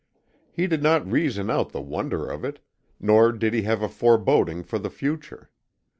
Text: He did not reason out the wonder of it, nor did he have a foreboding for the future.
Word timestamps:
He 0.51 0.65
did 0.65 0.81
not 0.81 1.05
reason 1.05 1.51
out 1.51 1.73
the 1.73 1.79
wonder 1.79 2.27
of 2.27 2.43
it, 2.43 2.57
nor 2.99 3.31
did 3.31 3.53
he 3.53 3.61
have 3.69 3.83
a 3.83 3.87
foreboding 3.87 4.63
for 4.63 4.79
the 4.79 4.89
future. 4.89 5.51